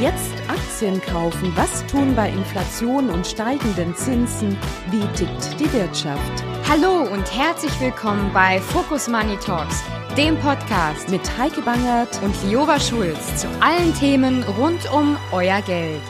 [0.00, 1.52] Jetzt Aktien kaufen.
[1.56, 4.56] Was tun bei Inflation und steigenden Zinsen?
[4.90, 6.42] Wie tickt die Wirtschaft?
[6.66, 9.82] Hallo und herzlich willkommen bei Focus Money Talks,
[10.16, 16.00] dem Podcast Mit Heike Bangert und Lioba Schulz zu allen Themen rund um euer Geld.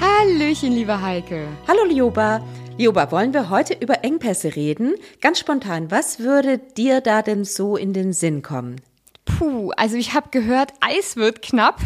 [0.00, 1.46] Hallöchen, liebe Heike.
[1.68, 2.40] Hallo Lioba.
[2.78, 4.94] Lioba, wollen wir heute über Engpässe reden?
[5.20, 8.80] Ganz spontan, was würde dir da denn so in den Sinn kommen?
[9.26, 11.80] Puh, also ich habe gehört, Eis wird knapp.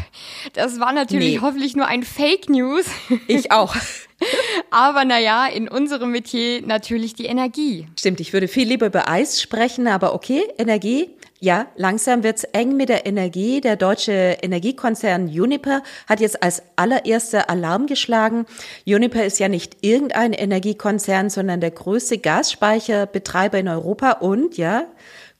[0.53, 1.41] Das war natürlich Nee.
[1.41, 2.87] hoffentlich nur ein Fake News.
[3.27, 3.75] Ich auch.
[4.71, 7.89] Aber naja, in unserem Metier natürlich die Energie.
[7.99, 11.11] Stimmt, ich würde viel lieber über Eis sprechen, aber okay, Energie.
[11.43, 13.63] Ja, langsam wird's eng mit der Energie.
[13.63, 18.45] Der deutsche Energiekonzern Uniper hat jetzt als allererster Alarm geschlagen.
[18.87, 24.85] Uniper ist ja nicht irgendein Energiekonzern, sondern der größte Gasspeicherbetreiber in Europa und ja,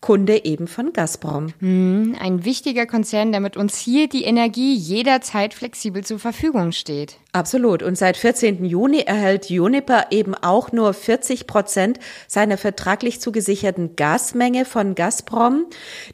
[0.01, 1.53] Kunde eben von Gazprom.
[1.61, 7.19] Ein wichtiger Konzern, der mit uns hier die Energie jederzeit flexibel zur Verfügung steht.
[7.33, 7.83] Absolut.
[7.83, 8.65] Und seit 14.
[8.65, 15.67] Juni erhält Uniper eben auch nur 40 Prozent seiner vertraglich zugesicherten Gasmenge von Gazprom.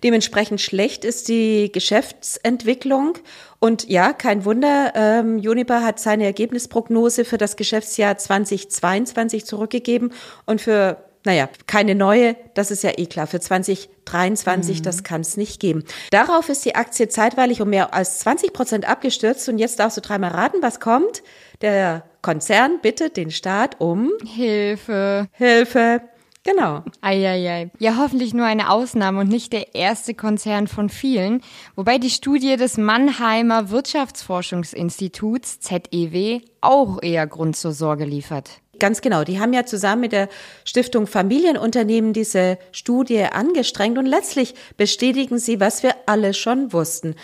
[0.03, 3.15] Dementsprechend schlecht ist die Geschäftsentwicklung.
[3.61, 10.13] Und ja, kein Wunder, ähm, Uniper hat seine Ergebnisprognose für das Geschäftsjahr 2022 zurückgegeben
[10.45, 13.27] und für naja, keine neue, das ist ja eh klar.
[13.27, 15.83] Für 2023, das kann es nicht geben.
[16.13, 19.49] Darauf ist die Aktie zeitweilig um mehr als 20 Prozent abgestürzt.
[19.49, 21.25] Und jetzt darfst du dreimal raten, was kommt.
[21.63, 25.27] Der Konzern bittet den Staat um Hilfe.
[25.33, 26.01] Hilfe.
[26.45, 26.85] Genau.
[27.01, 27.73] Eieiei.
[27.81, 31.41] Ja, hoffentlich nur eine Ausnahme und nicht der erste Konzern von vielen.
[31.75, 38.61] Wobei die Studie des Mannheimer Wirtschaftsforschungsinstituts ZEW auch eher Grund zur Sorge liefert.
[38.79, 39.25] Ganz genau.
[39.25, 40.29] Die haben ja zusammen mit der
[40.65, 47.15] Stiftung Familienunternehmen diese Studie angestrengt und letztlich bestätigen sie, was wir alle schon wussten.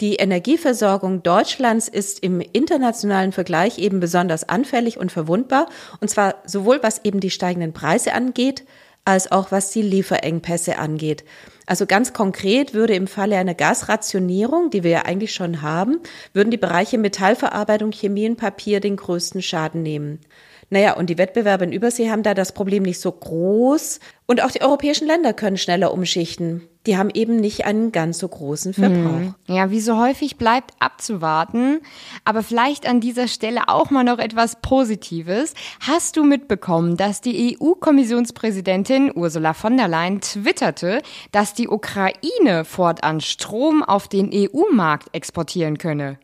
[0.00, 5.68] Die Energieversorgung Deutschlands ist im internationalen Vergleich eben besonders anfällig und verwundbar.
[6.00, 8.64] Und zwar sowohl was eben die steigenden Preise angeht,
[9.06, 11.24] als auch was die Lieferengpässe angeht.
[11.64, 16.00] Also ganz konkret würde im Falle einer Gasrationierung, die wir ja eigentlich schon haben,
[16.34, 20.20] würden die Bereiche Metallverarbeitung, Chemie und Papier den größten Schaden nehmen.
[20.68, 24.00] Naja, und die Wettbewerber in Übersee haben da das Problem nicht so groß.
[24.26, 26.62] Und auch die europäischen Länder können schneller umschichten.
[26.86, 29.34] Die haben eben nicht einen ganz so großen Verbrauch.
[29.46, 31.80] Ja, wie so häufig bleibt abzuwarten.
[32.24, 35.54] Aber vielleicht an dieser Stelle auch mal noch etwas Positives.
[35.80, 43.20] Hast du mitbekommen, dass die EU-Kommissionspräsidentin Ursula von der Leyen twitterte, dass die Ukraine fortan
[43.20, 46.18] Strom auf den EU-Markt exportieren könne?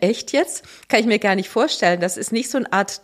[0.00, 0.64] Echt jetzt?
[0.88, 2.00] Kann ich mir gar nicht vorstellen.
[2.00, 3.02] Das ist nicht so eine Art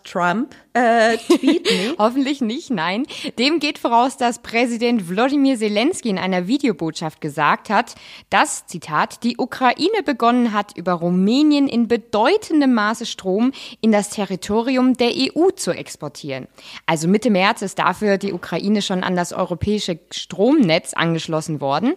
[0.78, 1.94] Nee.
[1.98, 3.06] Hoffentlich nicht, nein.
[3.38, 7.94] Dem geht voraus, dass Präsident Wladimir Zelensky in einer Videobotschaft gesagt hat,
[8.30, 14.94] dass, Zitat, die Ukraine begonnen hat, über Rumänien in bedeutendem Maße Strom in das Territorium
[14.94, 16.46] der EU zu exportieren.
[16.86, 21.94] Also Mitte März ist dafür die Ukraine schon an das europäische Stromnetz angeschlossen worden.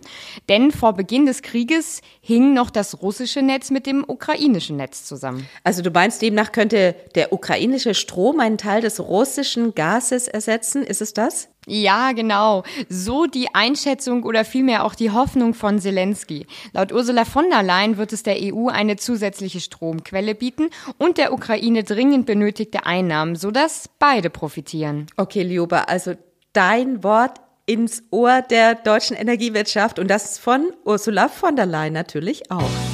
[0.50, 5.48] Denn vor Beginn des Krieges hing noch das russische Netz mit dem ukrainischen Netz zusammen.
[5.64, 10.84] Also du meinst, demnach könnte der ukrainische Strom einen Teil des russischen Gases ersetzen?
[10.84, 11.50] Ist es das?
[11.68, 12.64] Ja, genau.
[12.90, 16.48] So die Einschätzung oder vielmehr auch die Hoffnung von Zelensky.
[16.74, 21.34] Laut Ursula von der Leyen wird es der EU eine zusätzliche Stromquelle bieten und der
[21.34, 25.08] Ukraine dringend benötigte Einnahmen, sodass beide profitieren.
[25.18, 26.14] Okay, Lioba, also
[26.54, 32.52] dein Wort ins Ohr der deutschen Energiewirtschaft und das von Ursula von der Leyen natürlich
[32.52, 32.91] auch.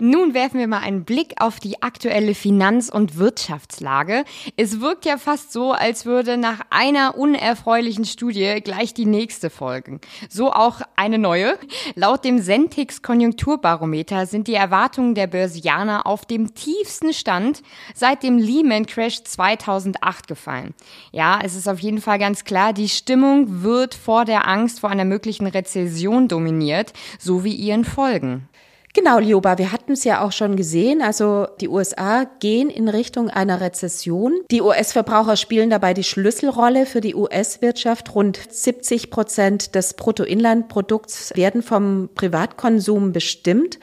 [0.00, 4.24] Nun werfen wir mal einen Blick auf die aktuelle Finanz- und Wirtschaftslage.
[4.56, 10.00] Es wirkt ja fast so, als würde nach einer unerfreulichen Studie gleich die nächste folgen.
[10.30, 11.58] So auch eine neue.
[11.96, 17.62] Laut dem Sentix Konjunkturbarometer sind die Erwartungen der Börsianer auf dem tiefsten Stand
[17.94, 20.72] seit dem Lehman Crash 2008 gefallen.
[21.12, 24.88] Ja, es ist auf jeden Fall ganz klar, die Stimmung wird vor der Angst vor
[24.88, 28.48] einer möglichen Rezession dominiert, so wie ihren Folgen.
[28.92, 31.00] Genau, Lioba, wir hatten es ja auch schon gesehen.
[31.00, 34.40] Also die USA gehen in Richtung einer Rezession.
[34.50, 38.12] Die US-Verbraucher spielen dabei die Schlüsselrolle für die US-Wirtschaft.
[38.16, 43.78] Rund 70 Prozent des Bruttoinlandprodukts werden vom Privatkonsum bestimmt.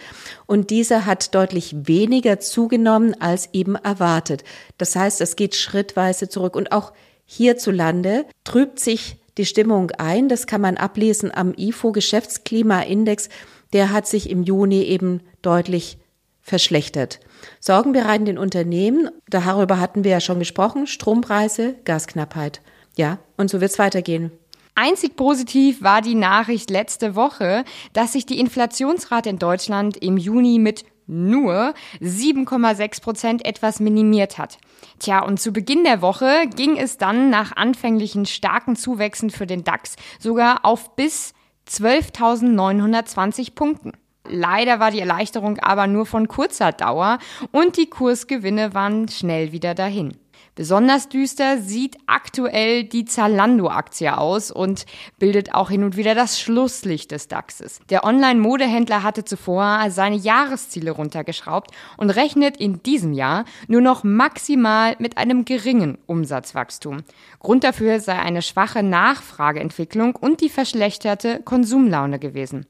[0.45, 4.43] Und dieser hat deutlich weniger zugenommen als eben erwartet.
[4.77, 6.57] Das heißt, es geht schrittweise zurück.
[6.57, 6.91] Und auch
[7.25, 10.27] hierzulande trübt sich die Stimmung ein.
[10.27, 13.29] Das kann man ablesen am IFO-Geschäftsklimaindex
[13.73, 15.97] der hat sich im Juni eben deutlich
[16.41, 17.19] verschlechtert.
[17.59, 22.61] Sorgen bereiten den Unternehmen, darüber hatten wir ja schon gesprochen, Strompreise, Gasknappheit.
[22.95, 24.31] Ja, und so wird es weitergehen.
[24.75, 30.59] Einzig positiv war die Nachricht letzte Woche, dass sich die Inflationsrate in Deutschland im Juni
[30.59, 34.59] mit nur 7,6 Prozent etwas minimiert hat.
[34.99, 39.63] Tja, und zu Beginn der Woche ging es dann nach anfänglichen starken Zuwächsen für den
[39.63, 41.33] DAX sogar auf bis
[41.69, 43.93] 12.920 Punkten.
[44.29, 47.19] Leider war die Erleichterung aber nur von kurzer Dauer
[47.51, 50.17] und die Kursgewinne waren schnell wieder dahin.
[50.57, 54.87] Besonders düster sieht aktuell die Zalando-Aktie aus und
[55.19, 57.79] bildet auch hin und wieder das Schlusslicht des DAXes.
[57.91, 64.95] Der Online-Modehändler hatte zuvor seine Jahresziele runtergeschraubt und rechnet in diesem Jahr nur noch maximal
[64.97, 67.03] mit einem geringen Umsatzwachstum.
[67.37, 72.65] Grund dafür sei eine schwache Nachfrageentwicklung und die verschlechterte Konsumlaune gewesen.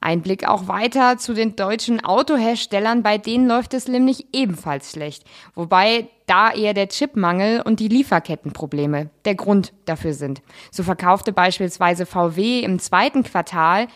[0.00, 5.24] Ein Blick auch weiter zu den deutschen Autoherstellern, bei denen läuft es nämlich ebenfalls schlecht,
[5.54, 10.42] wobei da eher der Chipmangel und die Lieferkettenprobleme der Grund dafür sind.
[10.70, 13.88] So verkaufte beispielsweise VW im zweiten Quartal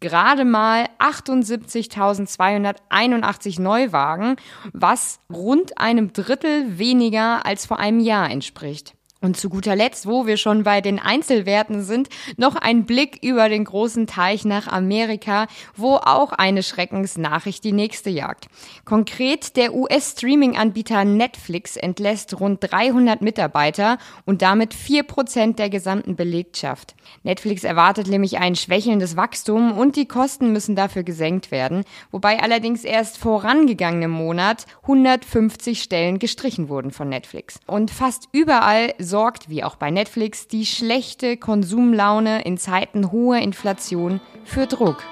[0.00, 4.36] gerade mal 78.281 Neuwagen,
[4.72, 8.94] was rund einem Drittel weniger als vor einem Jahr entspricht.
[9.24, 13.48] Und zu guter Letzt, wo wir schon bei den Einzelwerten sind, noch ein Blick über
[13.48, 18.48] den großen Teich nach Amerika, wo auch eine Schreckensnachricht die nächste jagt.
[18.84, 26.94] Konkret der US-Streaming-Anbieter Netflix entlässt rund 300 Mitarbeiter und damit vier Prozent der gesamten Belegschaft.
[27.22, 32.84] Netflix erwartet nämlich ein schwächelndes Wachstum und die Kosten müssen dafür gesenkt werden, wobei allerdings
[32.84, 37.58] erst vorangegangenen Monat 150 Stellen gestrichen wurden von Netflix.
[37.66, 44.20] Und fast überall sorgt, wie auch bei Netflix, die schlechte Konsumlaune in Zeiten hoher Inflation
[44.44, 45.04] für Druck.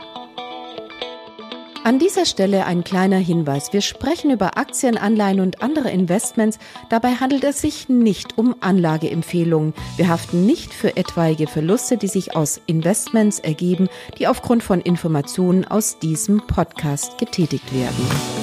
[1.85, 3.73] An dieser Stelle ein kleiner Hinweis.
[3.73, 6.59] Wir sprechen über Aktien, Anleihen und andere Investments.
[6.91, 9.73] Dabei handelt es sich nicht um Anlageempfehlungen.
[9.97, 13.89] Wir haften nicht für etwaige Verluste, die sich aus Investments ergeben,
[14.19, 18.42] die aufgrund von Informationen aus diesem Podcast getätigt werden.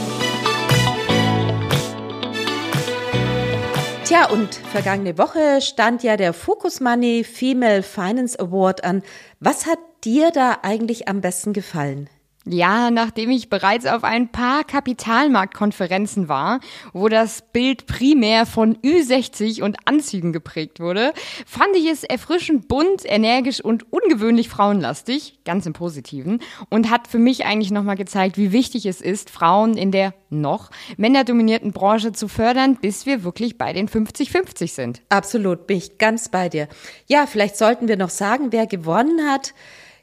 [4.10, 9.04] Tja, und vergangene Woche stand ja der Focus Money Female Finance Award an.
[9.40, 12.10] Was hat dir da eigentlich am besten gefallen?
[12.52, 16.62] Ja, nachdem ich bereits auf ein paar Kapitalmarktkonferenzen war,
[16.94, 21.14] wo das Bild primär von Ü60 und Anzügen geprägt wurde,
[21.46, 27.20] fand ich es erfrischend bunt, energisch und ungewöhnlich frauenlastig, ganz im Positiven, und hat für
[27.20, 32.28] mich eigentlich nochmal gezeigt, wie wichtig es ist, Frauen in der noch männerdominierten Branche zu
[32.28, 35.04] fördern, bis wir wirklich bei den 50-50 sind.
[35.10, 36.68] Absolut, bin ich ganz bei dir.
[37.06, 39.54] Ja, vielleicht sollten wir noch sagen, wer gewonnen hat.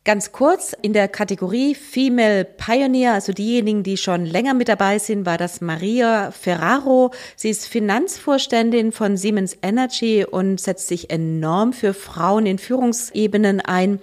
[0.06, 5.26] Ganz kurz, in der Kategorie Female Pioneer, also diejenigen, die schon länger mit dabei sind,
[5.26, 7.10] war das Maria Ferraro.
[7.34, 13.98] Sie ist Finanzvorständin von Siemens Energy und setzt sich enorm für Frauen in Führungsebenen ein.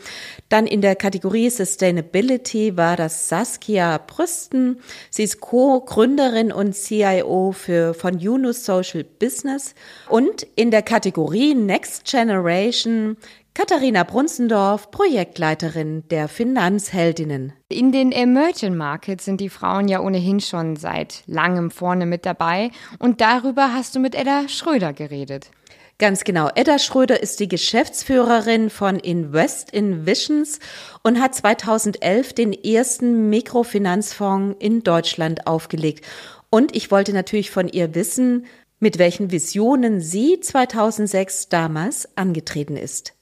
[0.49, 4.81] Dann in der Kategorie Sustainability war das Saskia Brüsten.
[5.09, 9.73] Sie ist Co-Gründerin und CIO für, von Yunus Social Business.
[10.09, 13.15] Und in der Kategorie Next Generation
[13.55, 17.53] Katharina Brunzendorf, Projektleiterin der Finanzheldinnen.
[17.69, 22.71] In den Emerging Markets sind die Frauen ja ohnehin schon seit langem vorne mit dabei
[22.97, 25.51] und darüber hast du mit Edda Schröder geredet.
[25.99, 26.49] Ganz genau.
[26.55, 30.57] Edda Schröder ist die Geschäftsführerin von Invest in Visions
[31.03, 36.03] und hat 2011 den ersten Mikrofinanzfonds in Deutschland aufgelegt.
[36.49, 38.47] Und ich wollte natürlich von ihr wissen,
[38.79, 43.13] mit welchen Visionen sie 2006 damals angetreten ist.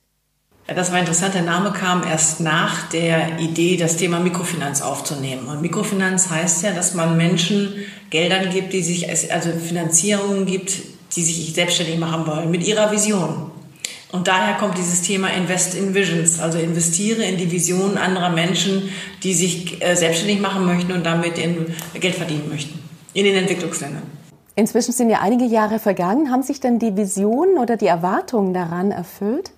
[0.76, 1.34] Das war interessant.
[1.34, 5.48] Der Name kam erst nach der Idee, das Thema Mikrofinanz aufzunehmen.
[5.48, 7.74] Und Mikrofinanz heißt ja, dass man Menschen
[8.10, 10.74] Geldern gibt, die sich, also Finanzierungen gibt,
[11.16, 13.52] die sich selbstständig machen wollen, mit ihrer Vision.
[14.12, 18.90] Und daher kommt dieses Thema Invest in Visions, also investiere in die Visionen anderer Menschen,
[19.24, 22.80] die sich äh, selbstständig machen möchten und damit Geld verdienen möchten
[23.14, 24.04] in den Entwicklungsländern.
[24.56, 26.30] Inzwischen sind ja einige Jahre vergangen.
[26.30, 29.52] Haben sich denn die Visionen oder die Erwartungen daran erfüllt?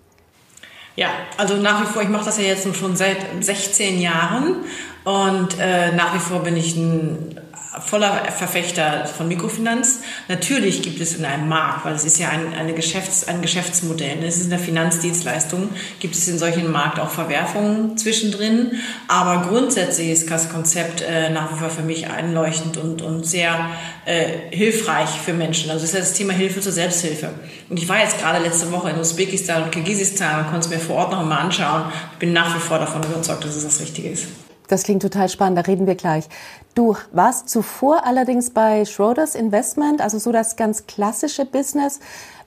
[0.95, 4.57] Ja, also nach wie vor, ich mache das ja jetzt schon seit 16 Jahren
[5.03, 7.39] und äh, nach wie vor bin ich ein
[7.82, 10.01] voller Verfechter von Mikrofinanz.
[10.27, 14.24] Natürlich gibt es in einem Markt, weil es ist ja ein, eine Geschäfts-, ein Geschäftsmodell,
[14.24, 18.80] es ist eine Finanzdienstleistung, gibt es in solchen Markt auch Verwerfungen zwischendrin.
[19.08, 23.70] Aber grundsätzlich ist das Konzept äh, nach wie vor für mich einleuchtend und, und sehr
[24.06, 25.72] äh, hilfreich für Menschen.
[25.72, 27.32] Also ist das Thema Hilfe zur Selbsthilfe.
[27.70, 30.80] Und ich war jetzt gerade letzte Woche in Usbekistan und Kirgisistan und konnte es mir
[30.80, 31.86] vor Ort noch einmal anschauen.
[32.13, 34.27] Ich bin nach wie vor davon überzeugt, dass es das Richtige ist.
[34.67, 36.27] Das klingt total spannend, da reden wir gleich.
[36.74, 42.00] Du warst zuvor allerdings bei Schroders Investment, also so das ganz klassische Business.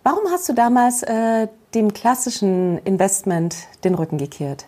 [0.02, 4.66] Warum hast du damals äh, dem klassischen Investment den Rücken gekehrt?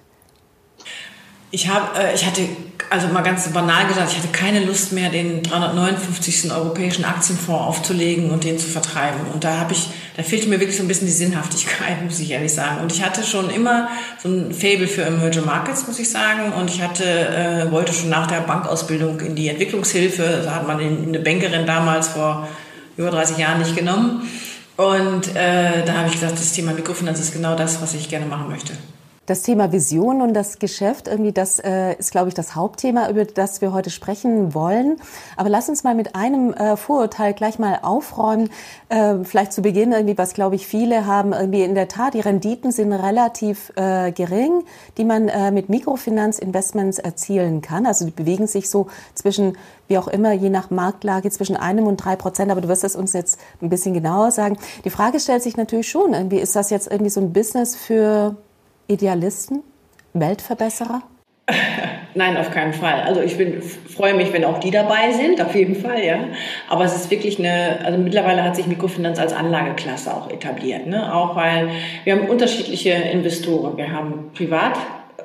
[1.50, 2.42] Ich habe, äh, ich hatte,
[2.90, 6.52] also mal ganz banal gesagt, ich hatte keine Lust mehr, den 359.
[6.52, 9.20] europäischen Aktienfonds aufzulegen und den zu vertreiben.
[9.32, 12.30] Und da habe ich, da fehlte mir wirklich so ein bisschen die Sinnhaftigkeit, muss ich
[12.30, 12.82] ehrlich sagen.
[12.82, 13.88] Und ich hatte schon immer
[14.22, 16.52] so ein Fable für Emerging Markets, muss ich sagen.
[16.52, 20.42] Und ich hatte, äh, wollte schon nach der Bankausbildung in die Entwicklungshilfe.
[20.44, 22.46] Da hat man eine Bankerin damals vor
[22.98, 24.28] über 30 Jahren nicht genommen.
[24.76, 28.26] Und äh, da habe ich gesagt, das Thema Mikrofinanz ist genau das, was ich gerne
[28.26, 28.74] machen möchte.
[29.28, 33.26] Das Thema Vision und das Geschäft, irgendwie das äh, ist, glaube ich, das Hauptthema, über
[33.26, 34.96] das wir heute sprechen wollen.
[35.36, 38.48] Aber lass uns mal mit einem äh, Vorurteil gleich mal aufräumen.
[38.88, 42.20] Äh, vielleicht zu Beginn irgendwie, was, glaube ich, viele haben, irgendwie in der Tat, die
[42.20, 44.64] Renditen sind relativ äh, gering,
[44.96, 47.84] die man äh, mit Mikrofinanzinvestments erzielen kann.
[47.84, 49.58] Also die bewegen sich so zwischen
[49.88, 52.50] wie auch immer, je nach Marktlage zwischen einem und drei Prozent.
[52.50, 54.56] Aber du wirst es uns jetzt ein bisschen genauer sagen.
[54.84, 58.36] Die Frage stellt sich natürlich schon, irgendwie ist das jetzt irgendwie so ein Business für
[58.88, 59.62] Idealisten,
[60.14, 61.02] Weltverbesserer?
[62.14, 63.02] Nein, auf keinen Fall.
[63.02, 66.18] Also ich bin, freue mich, wenn auch die dabei sind, auf jeden Fall, ja.
[66.68, 71.14] Aber es ist wirklich eine, also mittlerweile hat sich Mikrofinanz als Anlageklasse auch etabliert, ne?
[71.14, 71.70] Auch weil
[72.04, 73.76] wir haben unterschiedliche Investoren.
[73.76, 74.78] Wir haben privat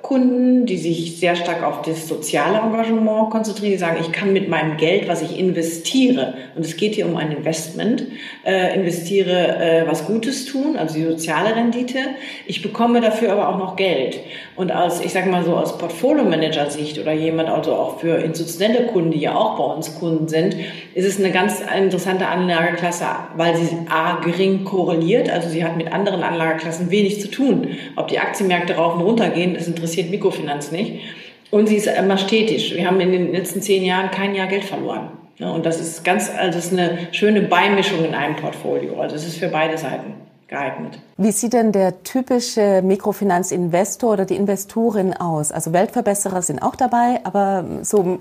[0.03, 4.50] Kunden, die sich sehr stark auf das soziale Engagement konzentrieren, die sagen, ich kann mit
[4.50, 8.07] meinem Geld, was ich investiere, und es geht hier um ein Investment,
[8.45, 12.00] äh, investiere äh, was Gutes tun, also die soziale Rendite.
[12.45, 14.19] Ich bekomme dafür aber auch noch Geld.
[14.57, 19.12] Und als, ich sage mal so, aus Portfolio-Manager-Sicht oder jemand, also auch für institutionelle Kunden,
[19.12, 20.57] die ja auch bei uns Kunden sind,
[20.95, 23.05] ist es eine ganz interessante Anlageklasse,
[23.38, 27.69] weil sie A, gering korreliert, also sie hat mit anderen Anlageklassen wenig zu tun.
[27.95, 31.01] Ob die Aktienmärkte rauf und runter gehen, das interessiert interessiert Mikrofinanz nicht.
[31.51, 32.75] Und sie ist immer stetig.
[32.75, 35.12] Wir haben in den letzten zehn Jahren kein Jahr Geld verloren.
[35.39, 39.00] Und das ist ganz, also das ist eine schöne Beimischung in einem Portfolio.
[39.00, 40.13] Also es ist für beide Seiten
[40.47, 41.00] geeignet.
[41.17, 45.51] Wie sieht denn der typische Mikrofinanzinvestor oder die Investorin aus?
[45.51, 48.19] Also Weltverbesserer sind auch dabei, aber so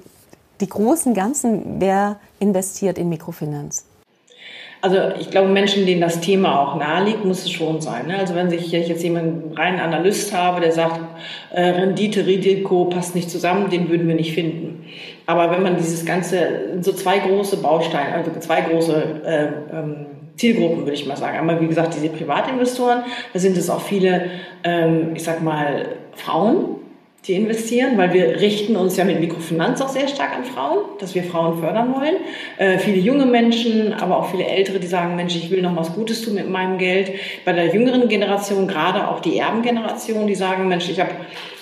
[0.60, 3.84] die großen Ganzen, wer investiert in Mikrofinanz?
[4.82, 8.08] Also ich glaube, Menschen, denen das Thema auch nahe liegt, muss es schon sein.
[8.08, 8.18] Ne?
[8.18, 11.00] Also wenn ich jetzt jemanden rein Analyst habe, der sagt,
[11.52, 14.84] äh, Rendite, Risiko passt nicht zusammen, den würden wir nicht finden.
[15.24, 20.80] Aber wenn man dieses ganze, so zwei große Bausteine, also zwei große äh, ähm, Zielgruppen,
[20.80, 21.38] würde ich mal sagen.
[21.38, 24.30] Einmal, wie gesagt, diese Privatinvestoren, da sind es auch viele,
[24.64, 25.86] ähm, ich sag mal,
[26.16, 26.81] Frauen,
[27.26, 31.14] die investieren, weil wir richten uns ja mit Mikrofinanz auch sehr stark an Frauen, dass
[31.14, 32.16] wir Frauen fördern wollen.
[32.58, 35.94] Äh, viele junge Menschen, aber auch viele Ältere, die sagen, Mensch, ich will noch was
[35.94, 37.12] Gutes tun mit meinem Geld.
[37.44, 41.12] Bei der jüngeren Generation, gerade auch die Erbengeneration, die sagen, Mensch, ich habe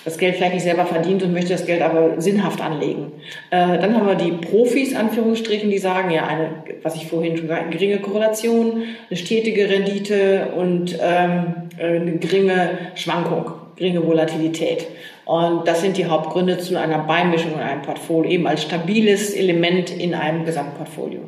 [0.07, 3.13] das Geld vielleicht nicht selber verdient und möchte das Geld aber sinnhaft anlegen.
[3.51, 7.49] Äh, dann haben wir die Profis, Anführungsstrichen, die sagen, ja, eine, was ich vorhin schon
[7.49, 14.87] gesagt habe, geringe Korrelation, eine stetige Rendite und ähm, eine geringe Schwankung, geringe Volatilität.
[15.31, 19.89] Und das sind die Hauptgründe zu einer Beimischung in einem Portfolio, eben als stabiles Element
[19.89, 21.21] in einem Gesamtportfolio.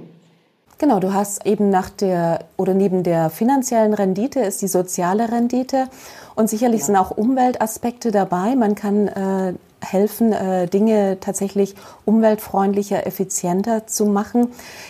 [0.78, 5.86] Genau, du hast eben nach der oder neben der finanziellen Rendite ist die soziale Rendite
[6.34, 6.86] und sicherlich ja.
[6.86, 8.56] sind auch Umweltaspekte dabei.
[8.56, 14.48] Man kann äh, helfen, äh, Dinge tatsächlich umweltfreundlicher, effizienter zu machen.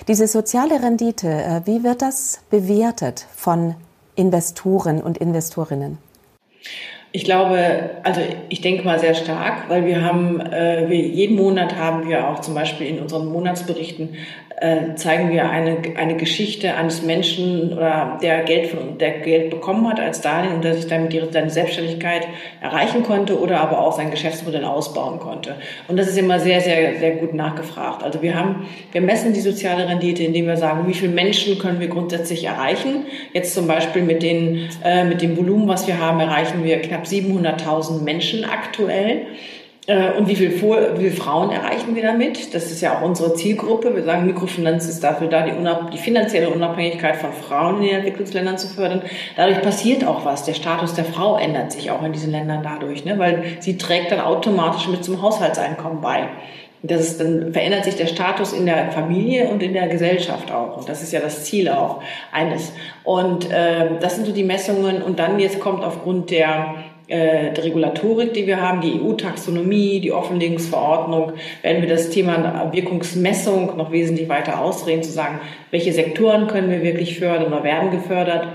[0.09, 3.75] Diese soziale Rendite, äh, wie wird das bewertet von
[4.15, 5.99] Investoren und Investorinnen?
[7.15, 11.77] Ich glaube, also ich denke mal sehr stark, weil wir haben, äh, wir, jeden Monat
[11.77, 14.17] haben wir auch zum Beispiel in unseren Monatsberichten
[14.63, 19.89] äh, zeigen wir eine, eine Geschichte eines Menschen oder der Geld von, der Geld bekommen
[19.89, 22.29] hat als Darlehen und der sich damit seine Selbstständigkeit
[22.61, 25.57] erreichen konnte oder aber auch sein Geschäftsmodell ausbauen konnte.
[25.89, 28.05] Und das ist immer sehr, sehr, sehr gut nachgefragt.
[28.05, 31.81] Also wir haben, wir messen die soziale Rendite, indem wir sagen, wie viele Menschen können
[31.81, 33.07] wir grundsätzlich erreichen.
[33.33, 37.02] Jetzt zum Beispiel mit den, äh, mit dem Volumen, was wir haben, erreichen wir knapp
[37.05, 39.27] 700.000 Menschen aktuell.
[39.87, 42.55] Äh, und wie viel, viele Frauen erreichen wir damit?
[42.55, 43.95] Das ist ja auch unsere Zielgruppe.
[43.97, 45.53] Wir sagen, Mikrofinanz ist dafür da, die,
[45.93, 49.03] die, finanzielle Unabhängigkeit von Frauen in den Entwicklungsländern zu fördern.
[49.37, 50.45] Dadurch passiert auch was.
[50.45, 53.19] Der Status der Frau ändert sich auch in diesen Ländern dadurch, ne?
[53.19, 56.29] weil sie trägt dann automatisch mit zum Haushaltseinkommen bei.
[56.85, 60.79] Das ist, dann verändert sich der Status in der Familie und in der Gesellschaft auch.
[60.79, 62.73] Und das ist ja das Ziel auch eines.
[63.05, 65.01] Und äh, das sind so die Messungen.
[65.01, 66.75] Und dann jetzt kommt aufgrund der
[67.13, 73.77] äh, der Regulatorik, die wir haben, die EU-Taxonomie, die Offenlegungsverordnung, werden wir das Thema Wirkungsmessung
[73.77, 75.41] noch wesentlich weiter ausdrehen, zu sagen,
[75.71, 78.49] welche Sektoren können wir wirklich fördern oder werden gefördert.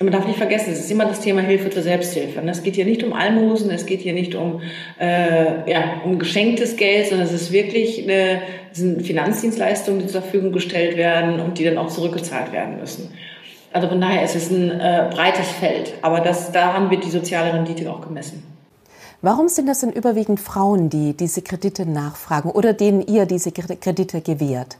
[0.00, 2.40] Und man darf nicht vergessen, es ist immer das Thema Hilfe zur Selbsthilfe.
[2.46, 4.60] Es geht hier nicht um Almosen, es geht hier nicht um,
[4.98, 8.40] äh, ja, um geschenktes Geld, sondern es ist wirklich eine,
[8.72, 13.12] sind Finanzdienstleistungen, die zur Verfügung gestellt werden und die dann auch zurückgezahlt werden müssen.
[13.72, 15.94] Also von daher ist es ein äh, breites Feld.
[16.02, 18.42] Aber das, daran wird die soziale Rendite auch gemessen.
[19.22, 24.22] Warum sind das denn überwiegend Frauen, die diese Kredite nachfragen oder denen ihr diese Kredite
[24.22, 24.78] gewährt?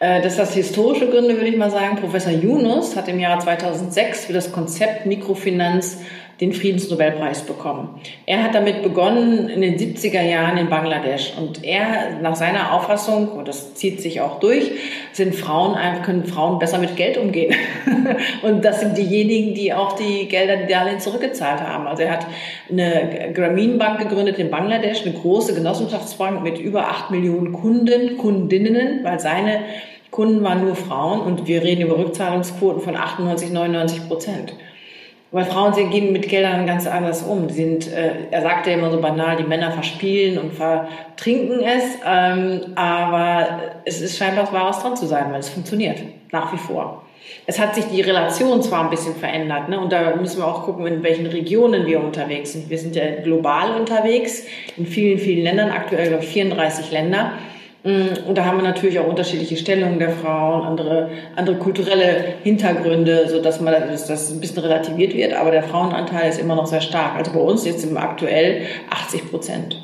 [0.00, 1.96] Äh, das hat historische Gründe, würde ich mal sagen.
[1.96, 5.98] Professor Yunus hat im Jahr 2006 für das Konzept Mikrofinanz
[6.40, 8.00] den Friedensnobelpreis bekommen.
[8.26, 11.32] Er hat damit begonnen in den 70er Jahren in Bangladesch.
[11.38, 14.70] Und er, nach seiner Auffassung, und das zieht sich auch durch,
[15.12, 17.54] sind Frauen, können Frauen besser mit Geld umgehen.
[18.42, 21.86] und das sind diejenigen, die auch die Gelder, die Darlehen zurückgezahlt haben.
[21.86, 22.26] Also er hat
[22.70, 29.00] eine Grameen Bank gegründet in Bangladesch, eine große Genossenschaftsbank mit über acht Millionen Kunden, Kundinnen,
[29.04, 29.60] weil seine
[30.10, 34.54] Kunden waren nur Frauen und wir reden über Rückzahlungsquoten von 98, 99 Prozent.
[35.36, 37.46] Weil Frauen sie gehen mit Geldern ganz anders um.
[37.46, 42.72] Die sind, äh, er sagte immer so banal, die Männer verspielen und vertrinken es, ähm,
[42.74, 45.98] aber es ist scheinbar wahres dran zu sein, weil es funktioniert
[46.32, 47.02] nach wie vor.
[47.44, 49.78] Es hat sich die Relation zwar ein bisschen verändert, ne?
[49.78, 52.70] und da müssen wir auch gucken, in welchen Regionen wir unterwegs sind.
[52.70, 54.42] Wir sind ja global unterwegs,
[54.78, 57.32] in vielen, vielen Ländern, aktuell glaube ich 34 Länder.
[57.86, 63.28] Mm, und da haben wir natürlich auch unterschiedliche Stellungen der Frauen, andere, andere kulturelle Hintergründe,
[63.28, 65.34] so dass man das, das ein bisschen relativiert wird.
[65.34, 67.14] Aber der Frauenanteil ist immer noch sehr stark.
[67.14, 69.80] Also bei uns jetzt im aktuell 80 Prozent.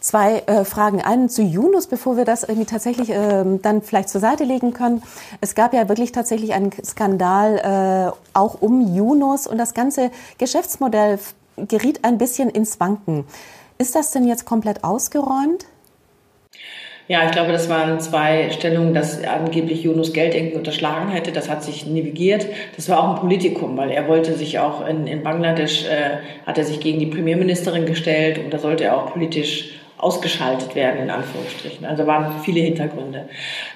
[0.00, 1.00] Zwei äh, Fragen.
[1.00, 5.02] Einen zu Yunus, bevor wir das irgendwie tatsächlich äh, dann vielleicht zur Seite legen können.
[5.40, 11.18] Es gab ja wirklich tatsächlich einen Skandal äh, auch um Yunus und das ganze Geschäftsmodell
[11.56, 13.24] geriet ein bisschen ins Wanken.
[13.78, 15.64] Ist das denn jetzt komplett ausgeräumt?
[17.08, 21.32] Ja, ich glaube, das waren zwei Stellungen, dass angeblich Yunus Geld irgendwie unterschlagen hätte.
[21.32, 22.46] Das hat sich navigiert.
[22.76, 26.58] Das war auch ein Politikum, weil er wollte sich auch in, in Bangladesch, äh, hat
[26.58, 31.10] er sich gegen die Premierministerin gestellt und da sollte er auch politisch ausgeschaltet werden, in
[31.10, 31.86] Anführungsstrichen.
[31.86, 33.28] Also waren viele Hintergründe.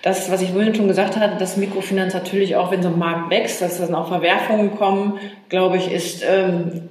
[0.02, 3.30] Das, was ich vorhin schon gesagt hatte, dass Mikrofinanz natürlich auch, wenn so ein Markt
[3.30, 5.18] wächst, dass dann auch Verwerfungen kommen,
[5.48, 6.88] glaube ich, ist ähm,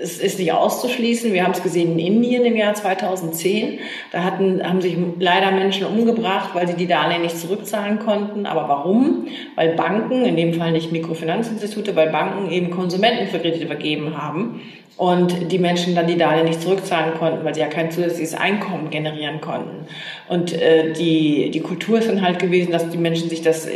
[0.00, 1.32] es ist nicht auszuschließen.
[1.32, 3.78] Wir haben es gesehen in Indien im Jahr 2010.
[4.12, 8.46] Da hatten, haben sich leider Menschen umgebracht, weil sie die Darlehen nicht zurückzahlen konnten.
[8.46, 9.26] Aber warum?
[9.54, 14.60] Weil Banken, in dem Fall nicht Mikrofinanzinstitute, weil Banken eben Konsumenten für Kredite vergeben haben
[14.96, 18.90] und die Menschen dann die Darlehen nicht zurückzahlen konnten, weil sie ja kein zusätzliches Einkommen
[18.90, 19.86] generieren konnten.
[20.28, 23.68] Und äh, die, die Kultur ist dann halt gewesen, dass die Menschen sich das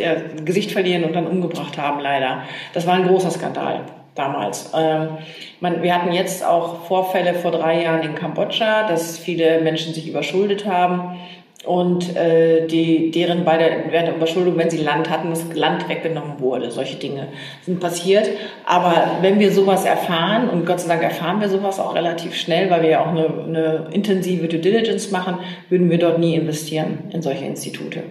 [0.45, 2.43] Gesicht verlieren und dann umgebracht haben, leider.
[2.73, 3.85] Das war ein großer Skandal
[4.21, 4.71] damals.
[4.77, 5.19] Ähm,
[5.61, 10.09] man, wir hatten jetzt auch Vorfälle vor drei Jahren in Kambodscha, dass viele Menschen sich
[10.09, 11.17] überschuldet haben
[11.65, 15.89] und äh, die, deren bei der, während der Überschuldung, wenn sie Land hatten, das Land
[15.89, 16.71] weggenommen wurde.
[16.71, 17.29] Solche Dinge
[17.63, 18.31] sind passiert.
[18.65, 22.71] Aber wenn wir sowas erfahren, und Gott sei Dank erfahren wir sowas auch relativ schnell,
[22.71, 27.11] weil wir ja auch eine, eine intensive Due Diligence machen, würden wir dort nie investieren
[27.13, 28.03] in solche Institute.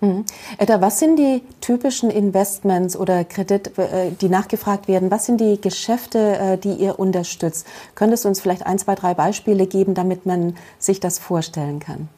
[0.00, 0.24] Mhm.
[0.58, 5.10] Edda, was sind die typischen Investments oder Kredit, äh, die nachgefragt werden?
[5.10, 7.66] Was sind die Geschäfte, äh, die ihr unterstützt?
[7.94, 12.08] Könntest du uns vielleicht ein, zwei, drei Beispiele geben, damit man sich das vorstellen kann?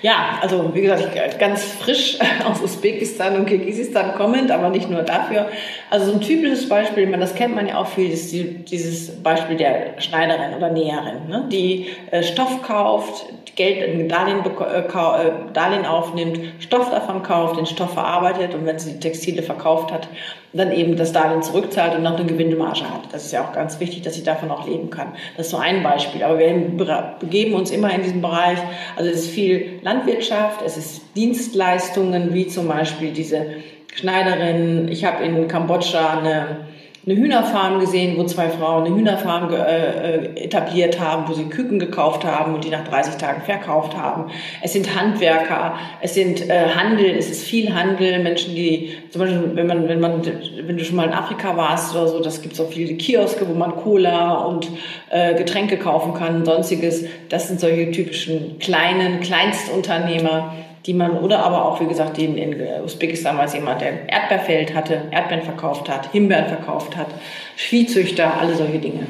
[0.00, 2.18] Ja, also wie gesagt, ganz frisch
[2.50, 5.48] aus Usbekistan und Kirgisistan kommend, aber nicht nur dafür.
[5.90, 10.00] Also so ein typisches Beispiel, das kennt man ja auch viel, ist dieses Beispiel der
[10.00, 11.46] Schneiderin oder Näherin, ne?
[11.52, 13.26] die äh, Stoff kauft,
[13.56, 18.92] Geld, Darlehen, äh, äh, Darlehen aufnimmt, Stoff davon kauft, den Stoff verarbeitet und wenn sie
[18.92, 20.08] die Textile verkauft hat,
[20.52, 23.12] dann eben das Darlehen zurückzahlt und noch eine Gewinnmarge hat.
[23.12, 25.12] Das ist ja auch ganz wichtig, dass sie davon auch leben kann.
[25.36, 26.22] Das ist so ein Beispiel.
[26.22, 28.58] Aber wir begeben uns immer in diesem Bereich.
[28.96, 33.46] Also es ist viel Landwirtschaft, es ist Dienstleistungen, wie zum Beispiel diese
[33.94, 34.88] Schneiderin.
[34.88, 36.68] Ich habe in Kambodscha eine
[37.06, 41.78] eine Hühnerfarm gesehen, wo zwei Frauen eine Hühnerfarm äh, äh, etabliert haben, wo sie Küken
[41.78, 44.30] gekauft haben und die nach 30 Tagen verkauft haben.
[44.62, 49.50] Es sind Handwerker, es sind äh, Handel, es ist viel Handel, Menschen, die zum Beispiel,
[49.54, 52.56] wenn man, wenn man, wenn du schon mal in Afrika warst oder so, das gibt
[52.56, 54.68] so viele Kioske, wo man Cola und
[55.10, 57.04] äh, Getränke kaufen kann, sonstiges.
[57.28, 60.52] Das sind solche typischen kleinen Kleinstunternehmer,
[60.88, 64.74] die man, oder aber auch, wie gesagt, in, in Usbekistan war es jemand, der Erdbeerfeld
[64.74, 67.08] hatte, Erdbeeren verkauft hat, Himbeeren verkauft hat,
[67.56, 69.06] Viehzüchter, alle solche Dinge.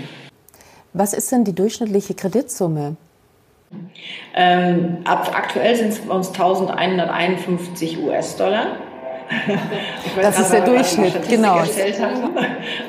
[0.92, 2.96] Was ist denn die durchschnittliche Kreditsumme?
[4.34, 8.76] Ähm, ab, aktuell sind es bei uns 1151 US-Dollar
[10.20, 11.58] das ist der Durchschnitt, genau.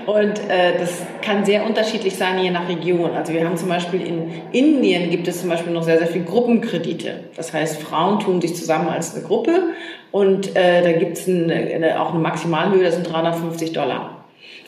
[0.06, 3.12] Und äh, das kann sehr unterschiedlich sein, je nach Region.
[3.16, 6.26] Also wir haben zum Beispiel in Indien gibt es zum Beispiel noch sehr, sehr viele
[6.26, 7.26] Gruppenkredite.
[7.36, 9.74] Das heißt, Frauen tun sich zusammen als eine Gruppe
[10.12, 14.16] und äh, da gibt es auch eine Maximalhöhe, das sind 350 Dollar.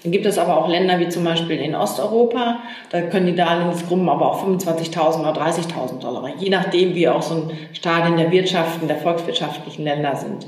[0.04, 4.10] Dann gibt es aber auch Länder wie zum Beispiel in Osteuropa, da können die Darlehensgruppen
[4.10, 8.88] aber auch 25.000 oder 30.000 Dollar, je nachdem, wie auch so ein Stadion der Wirtschaften,
[8.88, 10.48] der volkswirtschaftlichen Länder sind.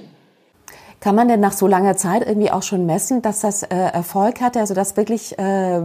[1.03, 4.39] Kann man denn nach so langer Zeit irgendwie auch schon messen, dass das äh, Erfolg
[4.39, 5.81] hatte, also dass wirklich äh,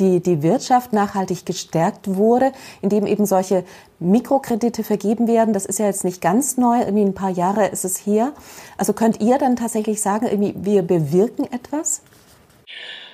[0.00, 2.50] die, die Wirtschaft nachhaltig gestärkt wurde,
[2.82, 3.62] indem eben solche
[4.00, 5.54] Mikrokredite vergeben werden?
[5.54, 8.32] Das ist ja jetzt nicht ganz neu, irgendwie ein paar Jahre ist es hier.
[8.76, 12.02] Also könnt ihr dann tatsächlich sagen, irgendwie wir bewirken etwas?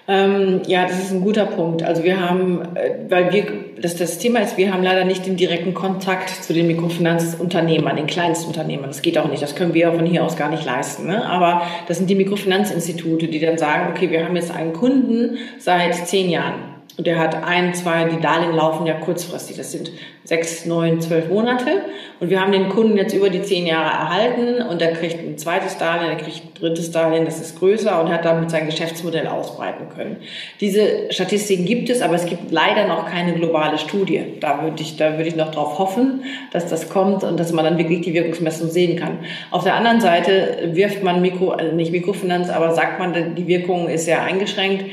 [0.08, 1.82] Ähm, ja, das ist ein guter Punkt.
[1.82, 3.46] Also wir haben, äh, weil wir,
[3.80, 8.06] das, das Thema ist, wir haben leider nicht den direkten Kontakt zu den Mikrofinanzunternehmern, den
[8.06, 8.88] Kleinstunternehmern.
[8.88, 9.42] Das geht auch nicht.
[9.42, 11.06] Das können wir von hier aus gar nicht leisten.
[11.06, 11.24] Ne?
[11.24, 15.94] Aber das sind die Mikrofinanzinstitute, die dann sagen, okay, wir haben jetzt einen Kunden seit
[15.94, 16.71] zehn Jahren.
[16.98, 19.56] Und der hat ein, zwei, die Darlehen laufen ja kurzfristig.
[19.56, 19.90] Das sind
[20.24, 21.82] sechs, neun, zwölf Monate.
[22.20, 25.38] Und wir haben den Kunden jetzt über die zehn Jahre erhalten und er kriegt ein
[25.38, 29.26] zweites Darlehen, er kriegt ein drittes Darlehen, das ist größer und hat damit sein Geschäftsmodell
[29.26, 30.18] ausbreiten können.
[30.60, 34.22] Diese Statistiken gibt es, aber es gibt leider noch keine globale Studie.
[34.40, 37.64] Da würde ich, da würde ich noch drauf hoffen, dass das kommt und dass man
[37.64, 39.18] dann wirklich die Wirkungsmessung sehen kann.
[39.50, 43.88] Auf der anderen Seite wirft man Mikro, also nicht Mikrofinanz, aber sagt man, die Wirkung
[43.88, 44.84] ist sehr eingeschränkt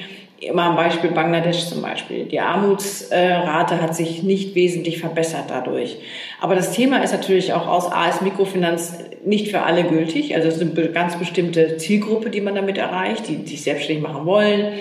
[0.42, 2.26] Immer am Beispiel Bangladesch zum Beispiel.
[2.26, 5.98] Die Armutsrate hat sich nicht wesentlich verbessert dadurch.
[6.40, 10.36] Aber das Thema ist natürlich auch aus A ist Mikrofinanz nicht für alle gültig.
[10.36, 14.74] Also es eine ganz bestimmte Zielgruppe, die man damit erreicht, die sich selbstständig machen wollen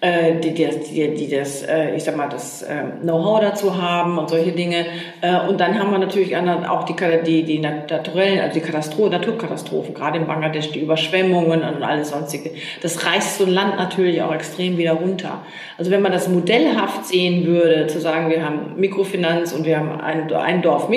[0.00, 4.30] die, die, die, die das, äh, ich sag mal, das äh, Know-how dazu haben und
[4.30, 4.86] solche Dinge.
[5.22, 9.94] Äh, und dann haben wir natürlich auch die, die, die naturellen, also die Katastrophen, Naturkatastrophen,
[9.94, 12.52] gerade in Bangladesch, die Überschwemmungen und alles sonstige.
[12.80, 15.42] Das reißt so ein Land natürlich auch extrem wieder runter.
[15.78, 20.00] Also wenn man das modellhaft sehen würde, zu sagen, wir haben Mikrofinanz und wir haben
[20.00, 20.88] ein, ein Dorf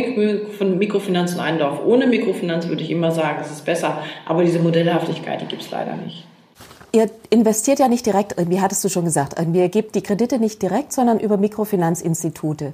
[0.58, 3.98] von Mikrofinanz und ein Dorf ohne Mikrofinanz, würde ich immer sagen, das ist besser.
[4.28, 6.31] Aber diese Modellhaftigkeit, die gibt es leider nicht.
[6.94, 10.62] Ihr investiert ja nicht direkt, wie hattest du schon gesagt, ihr gebt die Kredite nicht
[10.62, 12.74] direkt, sondern über Mikrofinanzinstitute.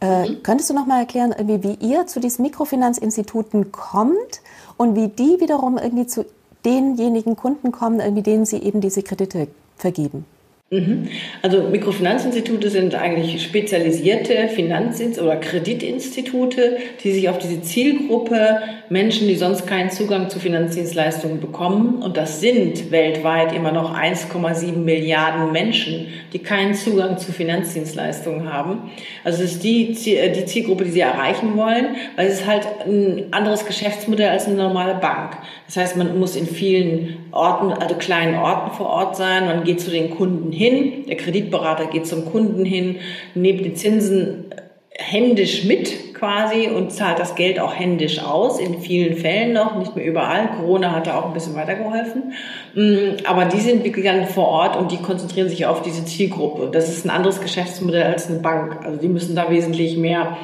[0.00, 0.42] Äh, mhm.
[0.42, 4.40] Könntest du noch mal erklären, wie ihr zu diesen Mikrofinanzinstituten kommt
[4.78, 6.24] und wie die wiederum irgendwie zu
[6.64, 10.24] denjenigen Kunden kommen, irgendwie denen sie eben diese Kredite vergeben?
[10.72, 11.08] Mhm.
[11.42, 19.34] Also Mikrofinanzinstitute sind eigentlich spezialisierte Finanzinst- oder Kreditinstitute, die sich auf diese Zielgruppe Menschen, die
[19.34, 26.06] sonst keinen Zugang zu Finanzdienstleistungen bekommen, und das sind weltweit immer noch 1,7 Milliarden Menschen,
[26.32, 28.92] die keinen Zugang zu Finanzdienstleistungen haben.
[29.24, 33.32] Also es ist die, die Zielgruppe, die sie erreichen wollen, weil es ist halt ein
[33.32, 35.36] anderes Geschäftsmodell als eine normale Bank.
[35.66, 39.80] Das heißt, man muss in vielen Orten, also kleinen Orten vor Ort sein, man geht
[39.80, 42.96] zu den Kunden hin, der Kreditberater geht zum Kunden hin,
[43.34, 44.46] nimmt die Zinsen
[44.92, 49.96] händisch mit quasi und zahlt das Geld auch händisch aus, in vielen Fällen noch, nicht
[49.96, 50.48] mehr überall.
[50.58, 52.34] Corona hat da auch ein bisschen weitergeholfen.
[52.74, 56.68] Mm, aber die sind wirklich dann vor Ort und die konzentrieren sich auf diese Zielgruppe.
[56.70, 58.84] Das ist ein anderes Geschäftsmodell als eine Bank.
[58.84, 60.36] Also die müssen da wesentlich mehr,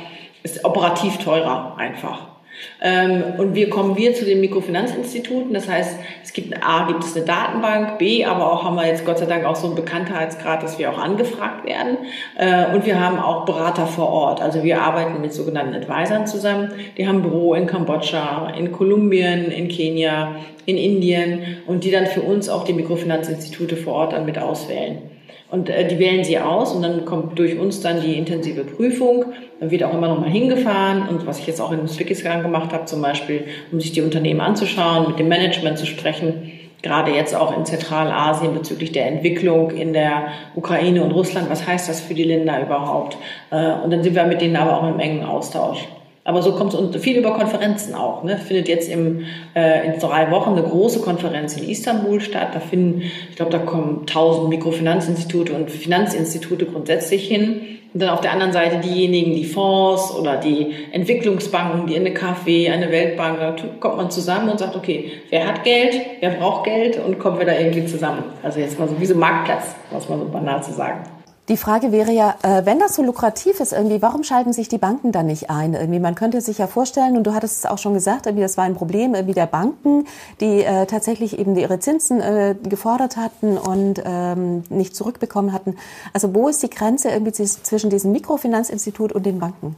[0.43, 2.36] ist operativ teurer einfach.
[2.81, 5.53] Ähm, und wie kommen wir zu den Mikrofinanzinstituten?
[5.53, 9.05] Das heißt, es gibt A, gibt es eine Datenbank, B, aber auch haben wir jetzt
[9.05, 11.99] Gott sei Dank auch so einen Bekanntheitsgrad, dass wir auch angefragt werden.
[12.37, 14.43] Äh, und wir haben auch Berater vor Ort.
[14.43, 16.73] Also wir arbeiten mit sogenannten Advisern zusammen.
[16.97, 22.23] Die haben Büro in Kambodscha, in Kolumbien, in Kenia, in Indien und die dann für
[22.23, 25.16] uns auch die Mikrofinanzinstitute vor Ort dann mit auswählen.
[25.51, 29.27] Und äh, die wählen sie aus und dann kommt durch uns dann die intensive Prüfung.
[29.61, 32.73] Dann wird auch immer noch mal hingefahren und was ich jetzt auch in Usbekistan gemacht
[32.73, 36.53] habe, zum Beispiel, um sich die Unternehmen anzuschauen, mit dem Management zu sprechen.
[36.83, 41.49] Gerade jetzt auch in Zentralasien bezüglich der Entwicklung in der Ukraine und Russland.
[41.51, 43.17] Was heißt das für die Länder überhaupt?
[43.51, 45.87] Äh, und dann sind wir mit denen aber auch im engen Austausch.
[46.27, 48.25] Aber so kommt es und viel über Konferenzen auch.
[48.25, 48.37] Ne?
[48.37, 52.49] Findet jetzt im, äh, in drei Wochen eine große Konferenz in Istanbul statt.
[52.53, 57.61] Da finden, ich glaube, da kommen tausend Mikrofinanzinstitute und Finanzinstitute grundsätzlich hin.
[57.95, 62.71] Und dann auf der anderen Seite diejenigen, die Fonds oder die Entwicklungsbanken, die eine KfW,
[62.71, 66.99] eine Weltbank, da kommt man zusammen und sagt, okay, wer hat Geld, wer braucht Geld
[66.99, 68.25] und kommen wir da irgendwie zusammen.
[68.43, 71.05] Also jetzt mal so wie so Marktplatz, muss man so banal zu sagen.
[71.49, 74.79] Die Frage wäre ja, äh, wenn das so lukrativ ist irgendwie, warum schalten sich die
[74.79, 75.75] Banken dann nicht ein?
[75.75, 78.57] Irgendwie, man könnte sich ja vorstellen, und du hattest es auch schon gesagt, irgendwie, das
[78.57, 80.07] war ein Problem irgendwie der Banken,
[80.41, 85.77] die äh, tatsächlich eben ihre Zinsen äh, gefordert hatten und ähm, nicht zurückbekommen hatten.
[86.13, 89.77] Also wo ist die Grenze irgendwie zwischen diesem Mikrofinanzinstitut und den Banken?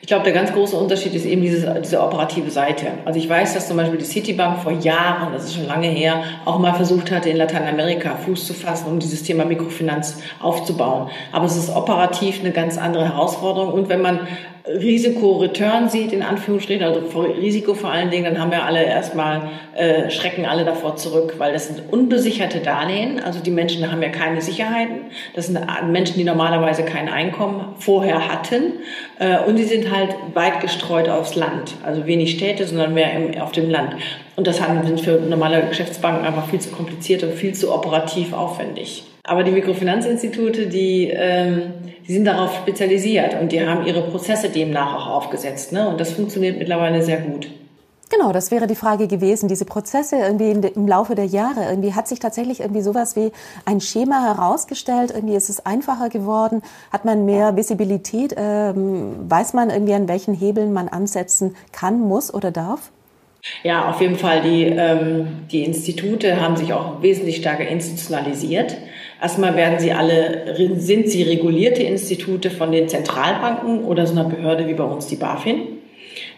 [0.00, 2.88] Ich glaube, der ganz große Unterschied ist eben diese, diese operative Seite.
[3.04, 6.24] Also ich weiß, dass zum Beispiel die Citibank vor Jahren, das ist schon lange her,
[6.44, 11.08] auch mal versucht hatte, in Lateinamerika Fuß zu fassen, um dieses Thema Mikrofinanz aufzubauen.
[11.30, 13.72] Aber es ist operativ eine ganz andere Herausforderung.
[13.72, 14.26] Und wenn man
[14.66, 20.08] Risiko-Return sieht, in Anführungsstrichen, also Risiko vor allen Dingen, dann haben wir alle erstmal, äh,
[20.08, 24.40] schrecken alle davor zurück, weil das sind unbesicherte Darlehen, also die Menschen haben ja keine
[24.40, 25.58] Sicherheiten, das sind
[25.90, 28.74] Menschen, die normalerweise kein Einkommen vorher hatten
[29.18, 33.40] äh, und sie sind halt weit gestreut aufs Land, also wenig Städte, sondern mehr im,
[33.40, 33.96] auf dem Land.
[34.36, 39.04] Und das sind für normale Geschäftsbanken einfach viel zu kompliziert und viel zu operativ aufwendig.
[39.24, 41.74] Aber die Mikrofinanzinstitute, die, ähm,
[42.06, 45.72] die sind darauf spezialisiert und die haben ihre Prozesse demnach auch aufgesetzt.
[45.72, 45.88] Ne?
[45.88, 47.48] Und das funktioniert mittlerweile sehr gut.
[48.10, 49.48] Genau, das wäre die Frage gewesen.
[49.48, 53.32] Diese Prozesse irgendwie im Laufe der Jahre, irgendwie hat sich tatsächlich irgendwie sowas wie
[53.64, 55.12] ein Schema herausgestellt.
[55.14, 56.60] Irgendwie ist es einfacher geworden.
[56.92, 58.34] Hat man mehr Visibilität?
[58.36, 62.90] Ähm, weiß man irgendwie, an welchen Hebeln man ansetzen kann, muss oder darf?
[63.62, 64.42] Ja, auf jeden Fall.
[64.42, 68.76] Die, ähm, die Institute haben sich auch wesentlich stärker institutionalisiert.
[69.22, 74.66] Erstmal werden sie alle, sind sie regulierte Institute von den Zentralbanken oder so einer Behörde
[74.66, 75.71] wie bei uns die BaFin.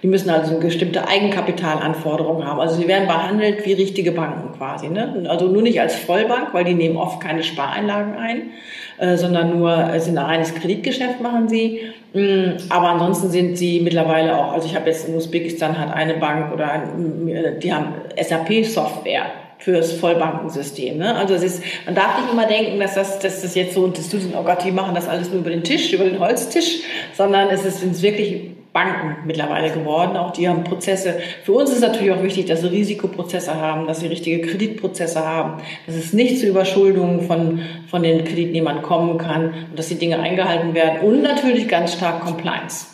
[0.05, 2.61] Die müssen also eine bestimmte Eigenkapitalanforderungen haben.
[2.61, 4.91] Also sie werden behandelt wie richtige Banken quasi.
[4.91, 5.25] Ne?
[5.31, 8.51] Also nur nicht als Vollbank, weil die nehmen oft keine Spareinlagen ein,
[8.99, 11.81] äh, sondern nur äh, sind ein reines Kreditgeschäft machen sie.
[12.13, 16.13] Mm, aber ansonsten sind sie mittlerweile auch, also ich habe jetzt in Usbekistan hat eine
[16.19, 19.25] Bank oder ein, äh, die haben SAP-Software
[19.57, 20.99] fürs Vollbankensystem.
[20.99, 21.17] Ne?
[21.17, 24.11] Also es ist, man darf nicht immer denken, dass das, dass das jetzt so, dass
[24.11, 26.81] du oh Gott, die machen das alles nur über den Tisch, über den Holztisch,
[27.15, 30.17] sondern es ist, sind wirklich Banken mittlerweile geworden.
[30.17, 31.15] Auch die haben Prozesse.
[31.45, 35.63] Für uns ist natürlich auch wichtig, dass sie Risikoprozesse haben, dass sie richtige Kreditprozesse haben,
[35.87, 40.19] dass es nicht zu Überschuldungen von, von den Kreditnehmern kommen kann und dass die Dinge
[40.19, 42.89] eingehalten werden und natürlich ganz stark Compliance.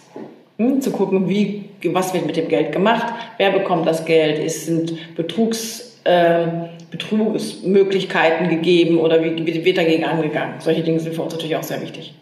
[0.59, 4.67] Hm, zu gucken, wie, was wird mit dem Geld gemacht, wer bekommt das Geld, ist,
[4.67, 6.47] sind Betrugs äh,
[6.91, 10.55] Betrugsmöglichkeiten gegeben oder wie wird dagegen angegangen.
[10.59, 12.15] Solche Dinge sind für uns natürlich auch sehr wichtig.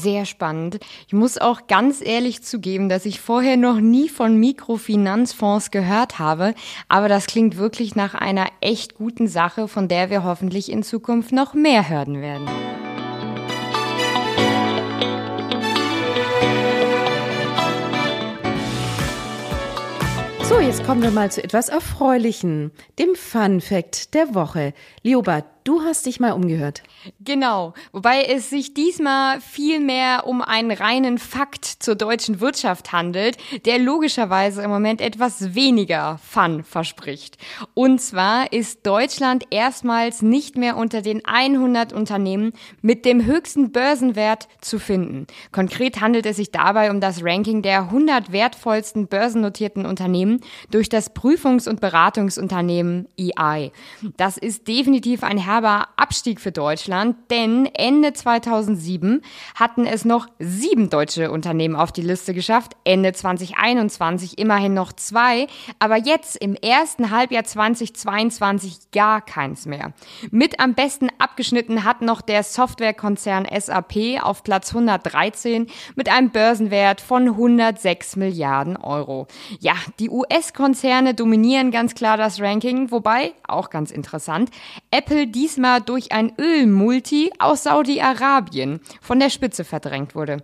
[0.00, 0.78] Sehr spannend.
[1.06, 6.54] Ich muss auch ganz ehrlich zugeben, dass ich vorher noch nie von Mikrofinanzfonds gehört habe,
[6.88, 11.32] aber das klingt wirklich nach einer echt guten Sache, von der wir hoffentlich in Zukunft
[11.32, 12.48] noch mehr hören werden.
[20.50, 24.74] So, jetzt kommen wir mal zu etwas Erfreulichen, dem Fun Fact der Woche.
[25.04, 26.82] Lioba, Du hast dich mal umgehört.
[27.20, 33.36] Genau, wobei es sich diesmal viel mehr um einen reinen Fakt zur deutschen Wirtschaft handelt,
[33.66, 37.36] der logischerweise im Moment etwas weniger Fun verspricht.
[37.74, 44.48] Und zwar ist Deutschland erstmals nicht mehr unter den 100 Unternehmen mit dem höchsten Börsenwert
[44.62, 45.26] zu finden.
[45.52, 51.14] Konkret handelt es sich dabei um das Ranking der 100 wertvollsten börsennotierten Unternehmen durch das
[51.14, 53.72] Prüfungs- und Beratungsunternehmen EI.
[54.16, 59.22] Das ist definitiv ein herber Abstieg für Deutschland, denn Ende 2007
[59.54, 65.48] hatten es noch sieben deutsche Unternehmen auf die Liste geschafft, Ende 2021 immerhin noch zwei,
[65.78, 69.92] aber jetzt im ersten Halbjahr 2022 gar keins mehr.
[70.30, 77.00] Mit am besten abgeschnitten hat noch der Softwarekonzern SAP auf Platz 113 mit einem Börsenwert
[77.00, 79.26] von 106 Milliarden Euro.
[79.58, 84.50] Ja, die US-Konzerne dominieren ganz klar das Ranking, wobei, auch ganz interessant,
[84.90, 90.42] Apple diesmal durch ein Ölmulti aus Saudi-Arabien von der Spitze verdrängt wurde.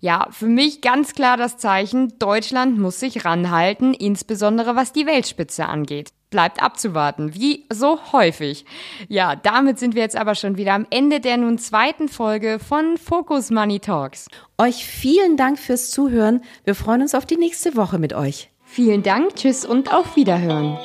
[0.00, 5.66] Ja, für mich ganz klar das Zeichen, Deutschland muss sich ranhalten, insbesondere was die Weltspitze
[5.66, 6.12] angeht.
[6.30, 8.64] Bleibt abzuwarten, wie so häufig.
[9.08, 12.96] Ja, damit sind wir jetzt aber schon wieder am Ende der nun zweiten Folge von
[12.96, 14.28] Focus Money Talks.
[14.56, 16.42] Euch vielen Dank fürs Zuhören.
[16.64, 18.50] Wir freuen uns auf die nächste Woche mit euch.
[18.64, 20.78] Vielen Dank, tschüss und auf Wiederhören.